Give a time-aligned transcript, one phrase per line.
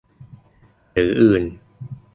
[0.93, 1.43] หรืออื่น